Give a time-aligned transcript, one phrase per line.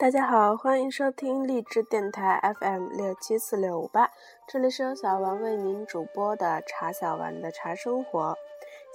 [0.00, 4.10] 大家好，欢迎收听励志电台 FM 六七四六五八，
[4.48, 8.34] 这里是由小丸为您主播的茶小丸的茶生活。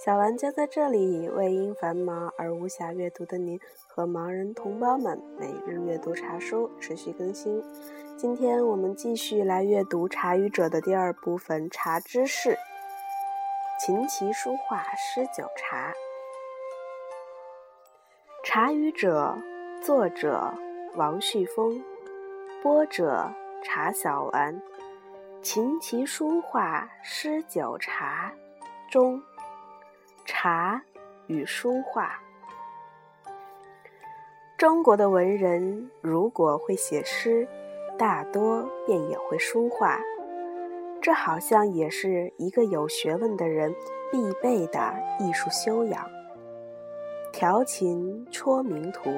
[0.04, 3.56] 小丸将在这里为因繁忙而无暇阅读的您
[3.86, 7.62] 和盲人同胞们每日阅读茶书，持续更新。
[8.16, 12.50] 今天我们继续来阅读《茶语者》的第二部分《茶知识》，
[13.78, 15.92] 琴棋书画诗酒茶。
[18.44, 19.38] 《茶语者》
[19.84, 20.52] 作者
[20.96, 21.78] 王旭峰，
[22.62, 23.30] 播者
[23.62, 24.62] 茶小丸。
[25.42, 28.32] 琴棋书画诗酒茶
[28.90, 29.22] 中。
[30.24, 30.82] 茶
[31.26, 32.18] 与书画。
[34.56, 37.46] 中国的文人如果会写诗，
[37.98, 40.00] 大多便也会书画。
[41.02, 43.74] 这好像也是一个有学问的人
[44.10, 46.10] 必备的艺术修养。
[47.34, 49.10] 调琴戳名图，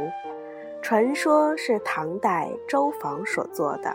[0.81, 3.95] 传说是唐代周昉所作的。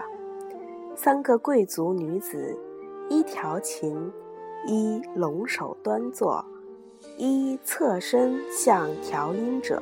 [0.95, 2.58] 三个贵族女子，
[3.09, 4.12] 一调琴，
[4.67, 6.44] 一龙首端坐。
[7.17, 9.81] 一侧身向调音者，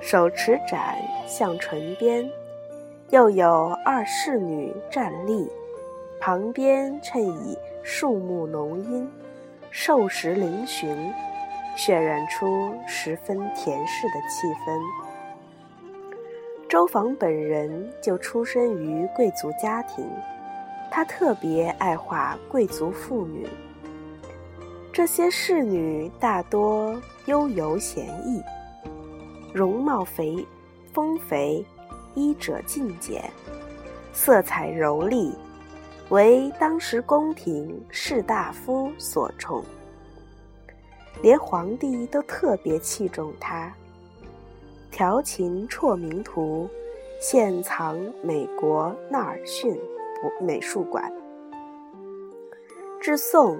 [0.00, 2.28] 手持盏向唇边；
[3.10, 5.50] 又有二侍女站立，
[6.20, 9.08] 旁边衬以树木浓荫，
[9.70, 11.12] 瘦石嶙峋，
[11.76, 15.01] 渲染出十分恬适的气氛。
[16.72, 20.08] 周昉本人就出身于贵族家庭，
[20.90, 23.46] 他特别爱画贵族妇女。
[24.90, 28.42] 这些侍女大多悠游闲逸，
[29.52, 30.34] 容貌肥
[30.94, 31.62] 丰肥，
[32.14, 33.30] 衣着尽简，
[34.14, 35.36] 色彩柔丽，
[36.08, 39.62] 为当时宫廷士大夫所宠，
[41.20, 43.70] 连皇帝都特别器重她。
[44.92, 46.68] 调琴辍名图
[47.18, 49.74] 现藏美国纳尔逊
[50.38, 51.10] 美术馆，
[53.00, 53.58] 至宋。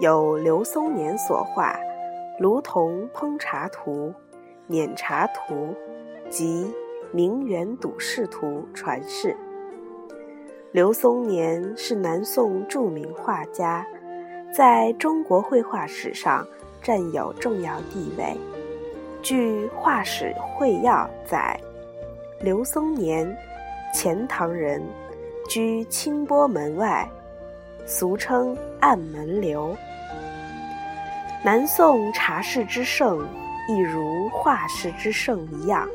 [0.00, 1.72] 有刘松年所画
[2.38, 4.06] 《卢仝烹茶图》
[4.68, 5.74] 《碾茶图》
[6.30, 6.64] 及
[7.10, 9.36] 《名园赌市图》传世。
[10.70, 13.84] 刘松年是南宋著名画家，
[14.54, 16.46] 在中国绘画史上
[16.80, 18.36] 占有重要地位。
[19.20, 20.94] 据《画史会要》
[21.28, 21.58] 载，
[22.40, 23.36] 刘松年，
[23.92, 24.80] 钱塘人，
[25.48, 27.08] 居清波门外，
[27.84, 29.76] 俗称暗门刘。
[31.42, 33.26] 南宋茶室之盛，
[33.68, 35.86] 亦如画室之盛一样。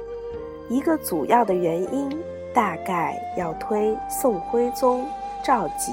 [0.69, 2.09] 一个主要的原因，
[2.53, 5.05] 大概要推宋徽宗
[5.43, 5.91] 赵佶。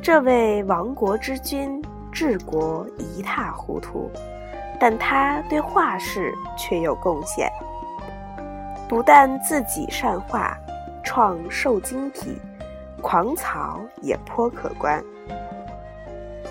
[0.00, 4.10] 这位亡国之君治国一塌糊涂，
[4.80, 7.48] 但他对画室却有贡献。
[8.88, 10.58] 不但自己善画，
[11.04, 12.36] 创瘦金体，
[13.00, 15.00] 狂草也颇可观。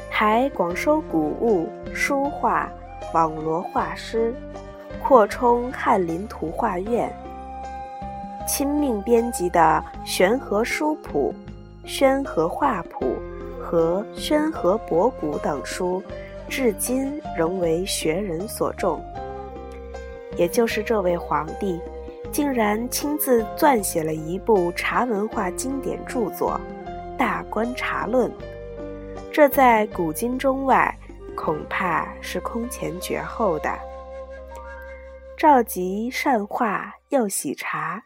[0.09, 2.69] 还广收古物、书画、
[3.13, 4.33] 网罗画师，
[5.01, 7.11] 扩充翰林图画院。
[8.47, 11.33] 亲命编辑的《宣和书谱》
[11.89, 13.15] 《宣和画谱》
[13.61, 16.01] 和《宣和博古》等书，
[16.49, 19.01] 至今仍为学人所重。
[20.35, 21.79] 也就是这位皇帝，
[22.31, 26.59] 竟然亲自撰写了一部茶文化经典著作
[27.17, 28.29] 《大观茶论》。
[29.31, 30.97] 这在古今中外，
[31.35, 33.69] 恐怕是空前绝后的。
[35.37, 38.03] 赵佶善画又喜茶，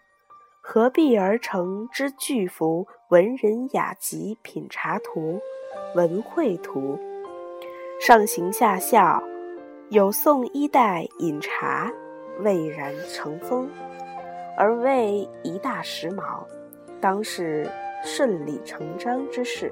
[0.61, 5.39] 合璧而成之巨幅文人雅集品茶图、
[5.95, 6.99] 文会图，
[7.99, 9.23] 上行下效，
[9.89, 11.89] 有宋一代饮茶
[12.41, 13.69] 蔚然成风，
[14.57, 16.43] 而为一大时髦，
[16.99, 17.69] 当是
[18.03, 19.71] 顺理成章之事。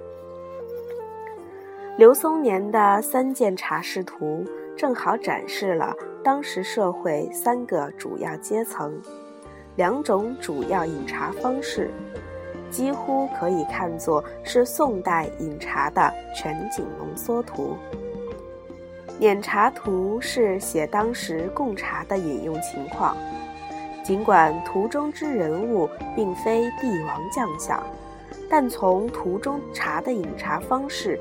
[1.97, 4.45] 刘松年的三件茶室图，
[4.77, 5.93] 正好展示了
[6.23, 8.97] 当时社会三个主要阶层、
[9.75, 11.91] 两种主要饮茶方式，
[12.69, 17.75] 几乎可以看作是宋代饮茶的全景浓缩图。
[19.21, 23.15] 碾茶图是写当时贡茶的饮用情况，
[24.01, 27.83] 尽管图中之人物并非帝王将相，
[28.49, 31.19] 但从图中茶的饮茶方式。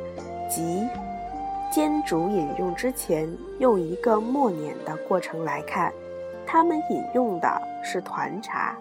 [0.48, 0.88] 即
[1.70, 5.92] 煎煮饮用之前用一个磨碾的过程来看，
[6.46, 8.74] 他们饮用的是团茶。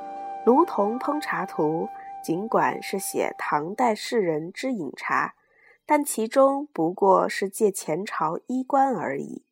[0.46, 1.86] 如同烹茶图》
[2.24, 5.34] 尽管是写唐代士人之饮茶，
[5.86, 9.44] 但其中不过是借前朝衣冠而已。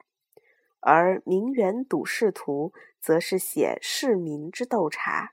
[0.80, 5.32] 而《名园赌市图》则是写市民之斗茶。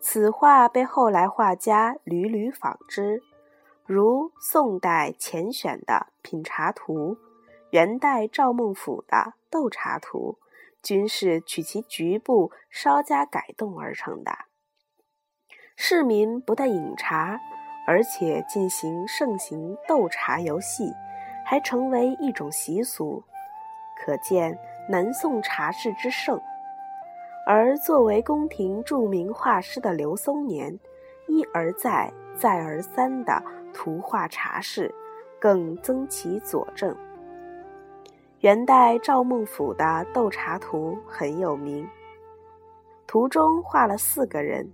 [0.00, 3.22] 此画被后来画家屡屡仿之，
[3.84, 7.14] 如宋代钱选的《品茶图》，
[7.70, 9.16] 元代赵孟俯的
[9.50, 10.38] 《斗茶图》，
[10.82, 14.32] 均是取其局部稍加改动而成的。
[15.76, 17.38] 市民不但饮茶，
[17.86, 20.92] 而且进行盛行斗茶游戏，
[21.44, 23.22] 还成为一种习俗，
[23.96, 24.56] 可见
[24.88, 26.40] 南宋茶事之盛。
[27.44, 30.78] 而作为宫廷著名画师的刘松年，
[31.26, 33.42] 一而再、再而三的
[33.74, 34.94] 图画茶事，
[35.40, 36.96] 更增其佐证。
[38.40, 41.88] 元代赵孟頫的《斗茶图》很有名，
[43.08, 44.68] 图中画了四个人，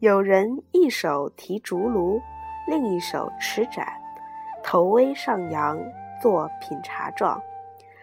[0.00, 2.20] 有人一手提竹炉，
[2.68, 3.86] 另一手持盏，
[4.62, 5.78] 头微上扬，
[6.20, 7.40] 作品茶状，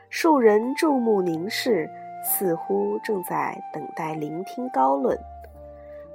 [0.10, 1.88] 数人注目凝视。
[2.26, 5.20] 似乎正在等待聆听高论，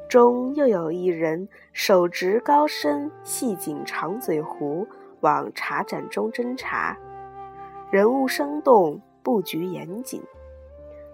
[0.08, 4.88] 中又有一人手执高身细颈长嘴壶，
[5.20, 6.96] 往茶盏中斟茶，
[7.90, 10.22] 人物生动，布局严谨。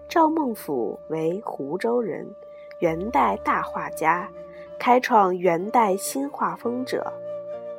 [0.07, 2.25] 赵孟頫为湖州人，
[2.79, 4.29] 元代大画家，
[4.79, 7.11] 开创元代新画风者。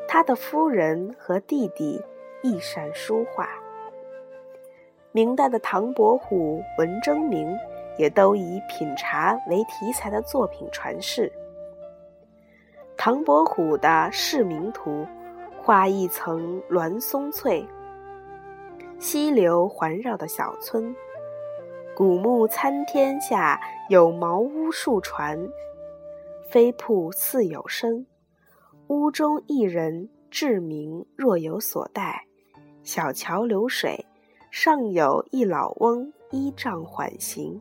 [0.08, 2.00] 他的夫人和弟弟
[2.42, 3.48] 亦善书画。
[5.10, 7.52] 明代的唐伯虎、文征明
[7.98, 11.32] 也都以品茶为题材的作品传世。
[12.96, 14.90] 唐伯虎的《市民图》
[15.60, 17.66] 画一层峦松翠，
[18.98, 20.94] 溪流环绕的小村，
[21.96, 25.48] 古木参天下有茅屋数船，
[26.48, 28.06] 飞瀑似有声，
[28.88, 32.24] 屋中一人志明若有所待，
[32.82, 34.06] 小桥流水。
[34.52, 37.60] 上有一老翁依杖缓行，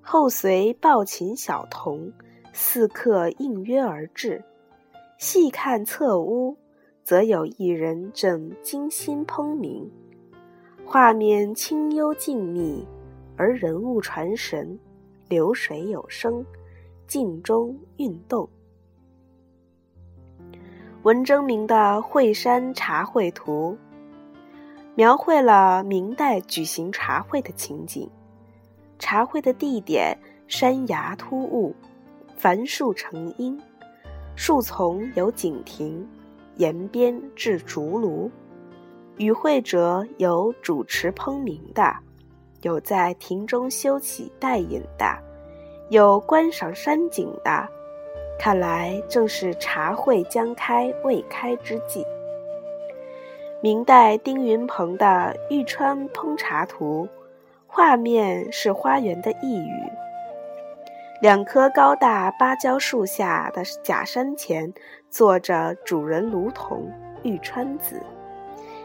[0.00, 2.12] 后随抱琴小童，
[2.52, 4.44] 四客应约而至。
[5.18, 6.56] 细看侧屋，
[7.02, 9.90] 则有一人正精心烹茗。
[10.84, 12.84] 画面清幽静谧，
[13.36, 14.78] 而人物传神，
[15.28, 16.44] 流水有声，
[17.10, 18.48] 镜中运动。
[21.02, 23.76] 文征明的《惠山茶会图》。
[24.94, 28.08] 描绘了明代举行茶会的情景。
[29.00, 30.16] 茶会的地点
[30.46, 31.74] 山崖突兀，
[32.36, 33.60] 繁树成荫，
[34.36, 36.08] 树丛有景亭，
[36.58, 38.30] 沿边置竹炉。
[39.16, 41.92] 与会者有主持烹茗的，
[42.62, 45.18] 有在亭中休憩待饮的，
[45.90, 47.68] 有观赏山景的。
[48.38, 52.06] 看来正是茶会将开未开之际。
[53.60, 55.06] 明代丁云鹏的
[55.50, 57.06] 《玉川烹茶图》，
[57.66, 59.92] 画面是花园的一隅。
[61.20, 64.72] 两棵高大芭蕉树下的假山前，
[65.10, 66.88] 坐着主人卢童
[67.24, 68.00] 玉川子，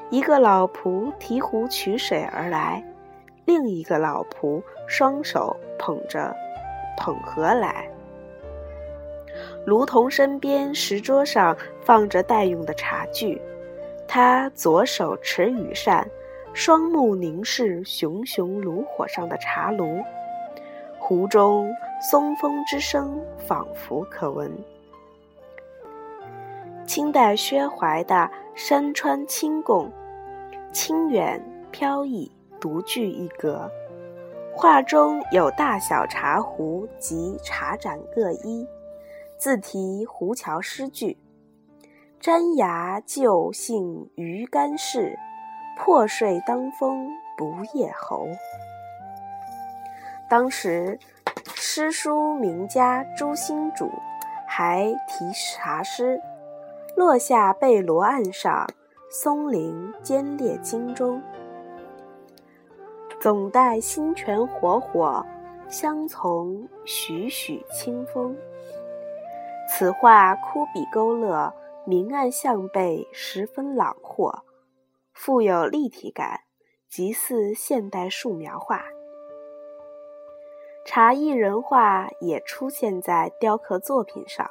[0.09, 2.83] 一个老仆提壶取水而来，
[3.45, 6.35] 另一个老仆双手捧着
[6.97, 7.89] 捧盒来。
[9.65, 13.41] 卢同身边石桌上放着待用的茶具。
[14.07, 16.07] 他左手持羽扇，
[16.53, 19.99] 双目凝视熊熊炉火上的茶炉，
[20.99, 21.69] 壶中
[21.99, 24.51] 松风之声仿佛可闻。
[26.85, 28.15] 清代薛怀的
[28.53, 29.87] 《山川清供》，
[30.71, 33.69] 清远飘逸，独具一格。
[34.57, 38.65] 画中有大小茶壶及茶盏各一，
[39.37, 41.17] 自题胡桥诗句。
[42.21, 45.19] 山崖旧姓鱼干氏，
[45.77, 47.05] 破睡当风
[47.37, 48.25] 不夜侯。
[50.29, 50.97] 当时
[51.53, 53.91] 诗书名家朱心主
[54.47, 56.19] 还题茶诗
[56.97, 58.65] ：“落下贝罗岸上，
[59.11, 61.21] 松林尖裂经中。
[63.25, 65.25] 总带新泉火火，
[65.67, 68.37] 相从徐徐清风。”
[69.67, 71.51] 此画枯笔勾勒。
[71.87, 74.43] 明暗向背十分朗豁，
[75.11, 76.41] 富有立体感，
[76.87, 78.83] 极似现代素描画。
[80.85, 84.47] 茶艺人画也出现在雕刻作品上。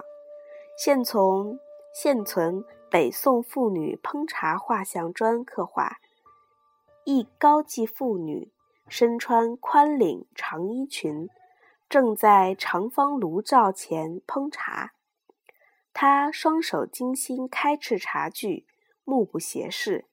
[0.76, 1.60] 现从
[1.92, 5.98] 现存北宋妇女烹茶画像砖刻画，
[7.04, 8.52] 一高髻妇女
[8.88, 11.28] 身穿宽领长衣裙，
[11.88, 14.92] 正在长方炉灶前烹茶。
[15.92, 18.66] 他双手精心开制茶具，
[19.04, 20.06] 目不斜视。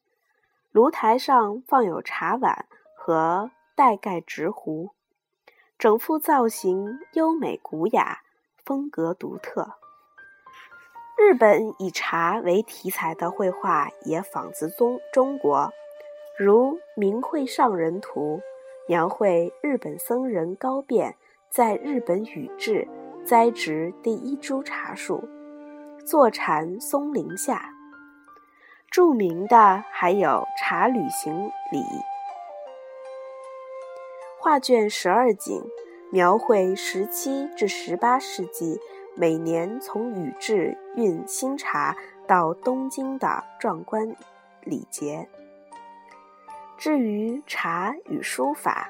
[0.71, 4.91] 炉台上放有茶碗和带盖直壶，
[5.77, 8.21] 整幅造型优美古雅，
[8.63, 9.73] 风格独特。
[11.17, 15.71] 日本以茶为题材的绘画也仿自中中国，
[16.37, 18.37] 如《明慧上人图》，
[18.87, 21.15] 描绘日本僧人高辨
[21.49, 22.87] 在日本宇治
[23.23, 25.23] 栽植第一株茶树，
[26.05, 27.73] 坐禅松林下。
[28.89, 31.33] 著名的还有《茶旅行
[31.71, 31.79] 礼》
[34.37, 35.63] 画卷十二景，
[36.11, 38.79] 描绘十七至十八世纪。
[39.13, 41.95] 每年从宇治运新茶
[42.25, 44.15] 到东京的壮观
[44.63, 45.27] 礼节。
[46.81, 48.89] 至于茶与书法，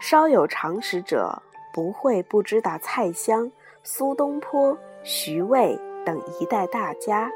[0.00, 1.40] 稍有常识者
[1.72, 3.48] 不会不知道蔡襄、
[3.84, 7.30] 苏东坡、徐渭等一代大家。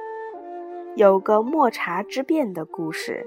[0.96, 3.24] 有个墨茶之变的故事，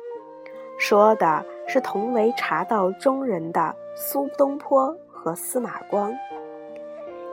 [0.78, 6.14] 说的是同为茶道中人的苏东坡和司马光。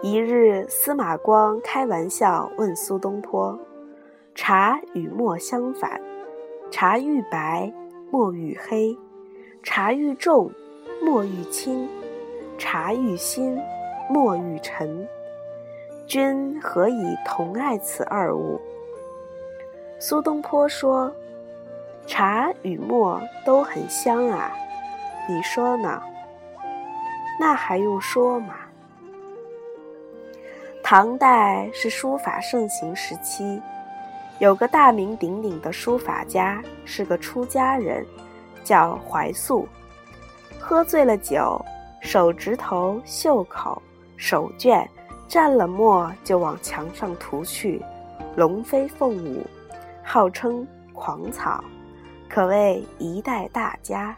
[0.03, 3.59] 一日，司马光开玩笑问苏东坡
[4.37, 6.01] ：“茶与墨相反，
[6.71, 7.73] 茶愈白，
[8.13, 8.97] 墨愈黑；
[9.69, 10.49] 茶愈重，
[11.03, 11.89] 墨愈轻；
[12.57, 13.61] 茶愈新，
[14.09, 15.07] 墨愈沉。
[16.07, 18.61] 君何以同爱此二物？”
[19.99, 21.13] 苏东坡说
[22.07, 24.57] ：“茶与墨都很香啊，
[25.29, 26.01] 你说呢？
[27.41, 28.55] 那还用说吗？”
[30.81, 33.61] 唐代是书法盛行时期，
[34.39, 38.07] 有个大名鼎鼎的书法家，是个出家人，
[38.67, 39.67] 叫怀素。
[40.59, 41.65] 喝醉了酒，
[42.01, 43.81] 手指头、袖口、
[44.17, 44.85] 手绢
[45.29, 47.81] 沾了墨，就往墙上涂去，
[48.35, 49.47] 龙飞凤舞，
[50.03, 51.63] 号称狂草，
[52.29, 54.17] 可谓一代大家。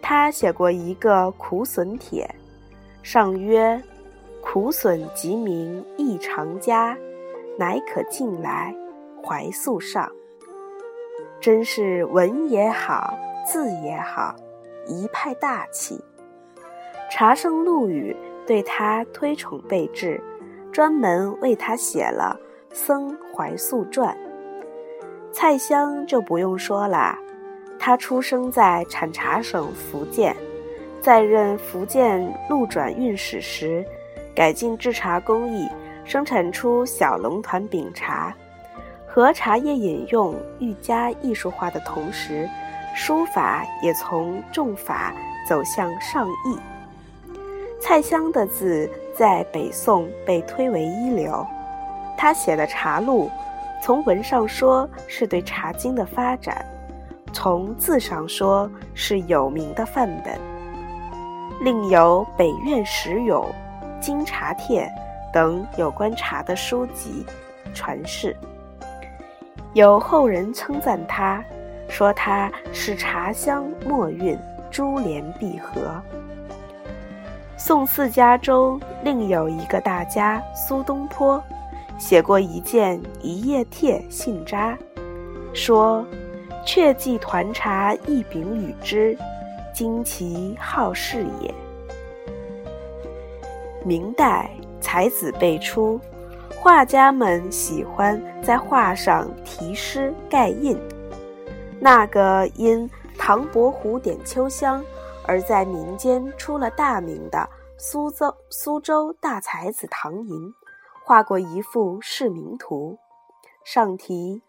[0.00, 2.24] 他写过一个《苦笋帖》，
[3.04, 3.82] 上曰。
[4.40, 6.96] 苦笋即名异常家，
[7.58, 8.74] 乃可进来
[9.22, 10.10] 怀素上。
[11.40, 13.16] 真是文也好，
[13.46, 14.34] 字也好，
[14.86, 16.02] 一派大气。
[17.10, 18.14] 茶圣陆羽
[18.46, 20.20] 对他推崇备至，
[20.72, 22.38] 专门为他写了
[22.74, 24.14] 《僧怀素传》。
[25.32, 27.16] 蔡襄就不用说了，
[27.78, 30.36] 他出生在产茶省福建，
[31.00, 33.84] 在任福建路转运使时。
[34.34, 35.68] 改进制茶工艺，
[36.04, 38.32] 生产出小龙团饼茶，
[39.18, 42.48] 和茶叶饮用愈加艺术化的同时，
[42.94, 45.12] 书法也从重法
[45.44, 46.56] 走向上意。
[47.80, 51.44] 蔡襄的字在北宋被推为一流，
[52.16, 53.28] 他写的《茶录》，
[53.82, 56.64] 从文上说是对《茶经》的发展，
[57.32, 60.38] 从字上说是有名的范本。
[61.60, 63.44] 另有《北苑石咏》。
[64.00, 64.88] 《金茶帖》
[65.34, 67.26] 等有关茶的书籍
[67.74, 68.36] 传世，
[69.74, 71.44] 有后人称赞他，
[71.88, 74.36] 说他是茶香墨韵
[74.70, 76.00] 珠联璧合。
[77.56, 81.42] 宋四家中另有一个大家苏东坡，
[81.98, 84.76] 写过一件一叶帖信札，
[85.52, 86.04] 说
[86.64, 89.16] ：“却记团茶一柄与之，
[89.74, 91.54] 惊其好事也。”
[93.84, 96.00] 明代才子辈出，
[96.60, 100.78] 画家们喜欢在画上题诗盖印。
[101.80, 104.84] 那个因唐伯虎点秋香
[105.24, 110.52] 而在民间出了大名的苏州苏州大才子唐寅，
[111.04, 112.98] 画过一幅市民图，
[113.64, 114.42] 上题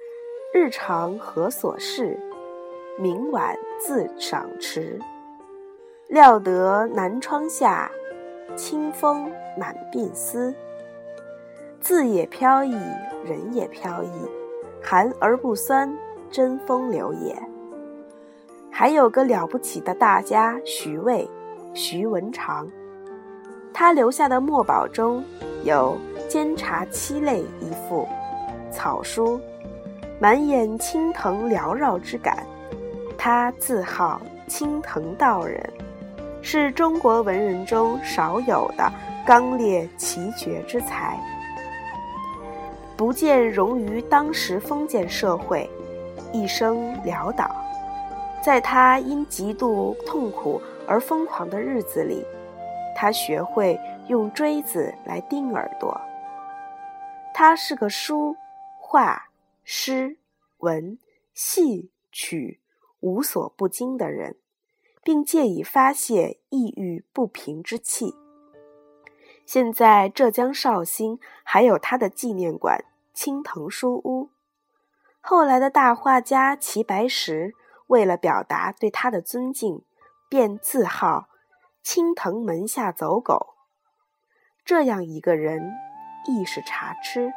[0.52, 2.20] “日常何所事，
[2.98, 5.00] 明晚自赏池。
[6.08, 7.90] 料得南窗下。”
[8.56, 10.54] 清风满鬓丝，
[11.84, 12.74] 字也飘逸，
[13.26, 14.08] 人也飘逸，
[14.82, 15.94] 寒而不酸，
[16.30, 17.36] 真风流也。
[18.70, 21.28] 还有个了不起的大家徐渭，
[21.74, 22.66] 徐文长，
[23.70, 25.22] 他留下的墨宝中
[25.62, 28.08] 有《监察七类》一副，
[28.70, 29.38] 草书，
[30.18, 32.46] 满眼青藤缭绕之感。
[33.18, 35.62] 他自号青藤道人。
[36.40, 38.90] 是中国文人中少有的
[39.26, 41.18] 刚烈奇绝之才，
[42.96, 45.68] 不见容于当时封建社会，
[46.32, 47.54] 一生潦倒。
[48.42, 52.24] 在他因极度痛苦而疯狂的日子里，
[52.96, 56.00] 他学会用锥子来钉耳朵。
[57.32, 58.36] 他是个书、
[58.80, 59.30] 画、
[59.64, 60.16] 诗、
[60.58, 60.98] 文、
[61.32, 62.60] 戏、曲
[63.00, 64.36] 无所不精的人。
[65.06, 68.14] 并借以发泄抑郁不平之气。
[69.46, 74.30] 现在浙江绍兴还有他的纪念馆青藤书屋。
[75.20, 77.54] 后来的大画家齐白石
[77.86, 79.82] 为了表达对他的尊敬，
[80.28, 81.28] 便自号
[81.82, 83.54] 青藤门下走狗。
[84.64, 85.72] 这样一个人，
[86.26, 87.32] 亦是茶痴。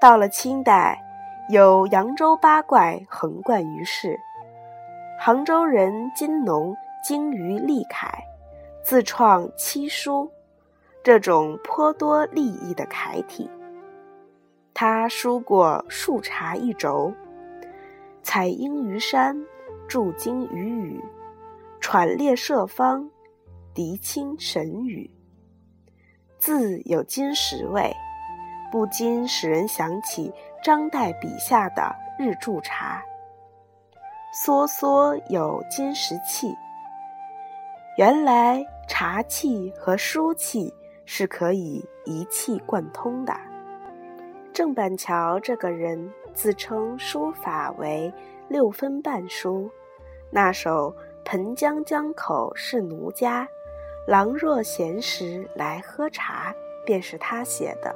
[0.00, 1.02] 到了清代，
[1.50, 4.18] 有扬州八怪横贯于世。
[5.20, 8.24] 杭州人金农精于立楷，
[8.82, 10.30] 自创七书。
[11.04, 13.50] 这种颇多立意的楷体，
[14.72, 17.12] 他书过数茶一轴，
[18.22, 19.38] 采英于山，
[19.86, 21.04] 注经于雨，
[21.78, 23.06] 喘列设方，
[23.74, 25.10] 涤清神宇。
[26.38, 27.94] 字有金石味，
[28.72, 30.32] 不禁使人想起
[30.62, 33.02] 张岱笔下的日柱茶。
[34.34, 36.56] 梭梭有金石气，
[37.98, 40.72] 原来茶气和书气。
[41.04, 43.34] 是可以一气贯通的。
[44.52, 48.12] 郑板桥这个人自称书法为
[48.48, 49.70] 六分半书，
[50.30, 50.90] 那首
[51.24, 53.48] 《盆江江口是奴家，
[54.06, 56.52] 郎若闲时来喝茶》
[56.86, 57.94] 便是他写的。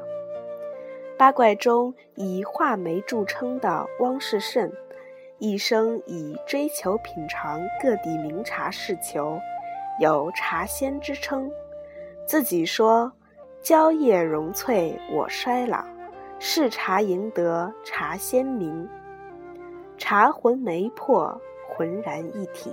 [1.16, 4.72] 八怪中以画眉著称的汪士慎，
[5.38, 9.38] 一生以追求品尝各地名茶事求，
[10.00, 11.50] 有茶仙之称。
[12.28, 13.10] 自己说
[13.64, 15.82] ：“蕉叶融翠我衰老，
[16.38, 18.86] 试茶赢得茶仙名。
[19.96, 22.70] 茶魂没破，浑然一体。”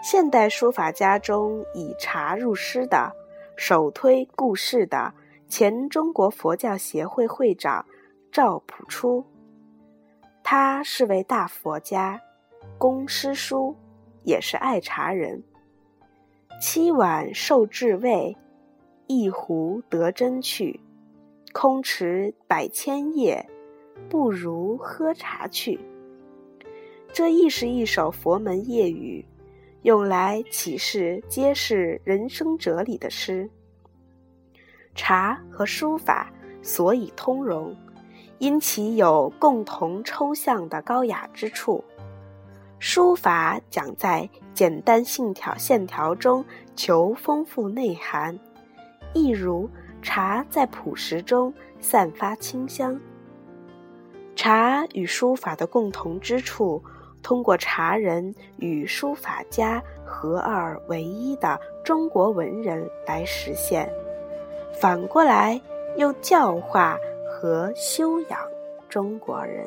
[0.00, 3.12] 现代书法家中以茶入诗的，
[3.56, 5.12] 首推故世的
[5.48, 7.84] 前中国佛教协会会长
[8.30, 9.26] 赵朴初。
[10.44, 12.20] 他是位大佛家，
[12.78, 13.74] 工诗书，
[14.22, 15.42] 也是爱茶人。
[16.60, 18.36] 七碗受至味，
[19.06, 20.80] 一壶得真趣。
[21.52, 23.48] 空持百千叶，
[24.08, 25.78] 不如喝茶去。
[27.12, 29.24] 这亦是一首佛门夜语，
[29.82, 33.48] 用来启示、揭示人生哲理的诗。
[34.94, 37.74] 茶和书法所以通融，
[38.38, 41.82] 因其有共同抽象的高雅之处。
[42.80, 46.44] 书法讲在简单线条线条中
[46.76, 48.38] 求丰富内涵，
[49.12, 49.68] 亦如
[50.00, 52.98] 茶在朴实中散发清香。
[54.36, 56.80] 茶与书法的共同之处，
[57.20, 63.90] 通过茶人与书法家合二为一的中国文人来实现，
[64.80, 65.60] 反过来
[65.96, 66.96] 又教化
[67.28, 68.38] 和修养
[68.88, 69.66] 中国人。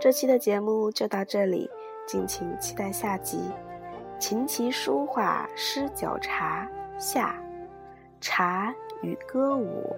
[0.00, 1.70] 这期的节目就到这里，
[2.06, 3.36] 敬请期待下集
[4.18, 6.66] 《琴棋书画诗酒茶
[6.98, 7.38] 下
[8.18, 9.94] 茶与歌舞》。